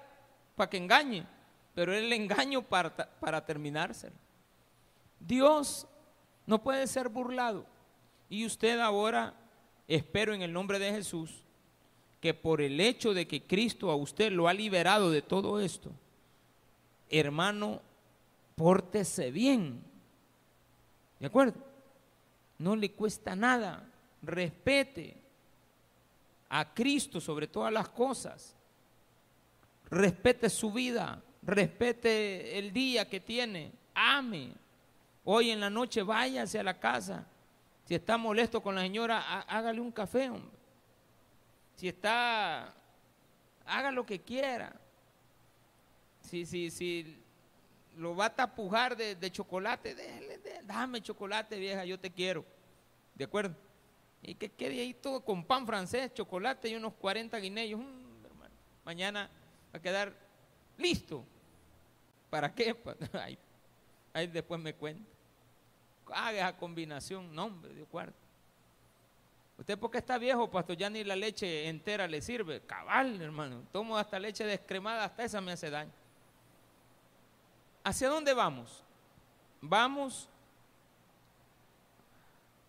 [0.56, 1.26] para que engañe,
[1.74, 4.16] pero es el engaño para, para terminárselo.
[5.20, 5.88] Dios
[6.46, 7.66] no puede ser burlado.
[8.30, 9.34] Y usted ahora,
[9.88, 11.44] espero en el nombre de Jesús,
[12.20, 15.92] que por el hecho de que Cristo a usted lo ha liberado de todo esto,
[17.10, 17.82] hermano,
[18.56, 19.84] pórtese bien.
[21.20, 21.60] ¿De acuerdo?
[22.58, 23.90] No le cuesta nada.
[24.22, 25.18] Respete
[26.50, 28.56] a Cristo sobre todas las cosas.
[29.90, 31.22] Respete su vida.
[31.42, 33.72] Respete el día que tiene.
[33.94, 34.54] Ame.
[35.26, 37.26] Hoy en la noche váyase a la casa.
[37.86, 40.58] Si está molesto con la señora, hágale un café, hombre.
[41.76, 42.74] Si está,
[43.66, 44.74] haga lo que quiera.
[46.22, 47.23] Si, si, si
[47.98, 49.96] lo va a tapujar de, chocolate,
[50.64, 52.46] dame chocolate vieja, yo te quiero.
[53.16, 53.56] ¿De acuerdo?
[54.22, 57.82] Y que quede ahí todo con pan francés, chocolate y unos 40 guineos.
[57.82, 59.30] Mm, mañana
[59.74, 60.14] va a quedar
[60.78, 61.24] listo.
[62.30, 62.76] ¿Para qué?
[64.14, 65.04] Ahí, después me cuenta.
[66.08, 68.18] Haga esa combinación, nombre de cuarto.
[69.58, 72.62] Usted porque está viejo, pastor, ya ni la leche entera le sirve.
[72.62, 73.64] Cabal, hermano.
[73.72, 75.92] Tomo hasta leche descremada, hasta esa me hace daño.
[77.84, 78.84] ¿Hacia dónde vamos?
[79.62, 80.30] Vamos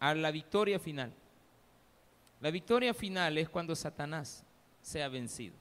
[0.01, 1.13] a la victoria final.
[2.41, 4.45] La victoria final es cuando Satanás
[4.83, 5.55] sea vencido.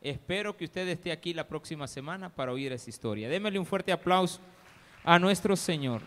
[0.00, 3.28] Espero que usted esté aquí la próxima semana para oír esa historia.
[3.28, 4.40] Démele un fuerte aplauso
[5.02, 6.02] a nuestro Señor.